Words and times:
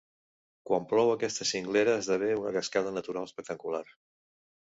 Quan 0.69 0.85
plou 0.93 1.09
aquesta 1.15 1.45
cinglera 1.49 1.93
esdevé 2.03 2.29
una 2.39 2.53
cascada 2.57 2.95
natural 2.97 3.29
espectacular. 3.31 3.85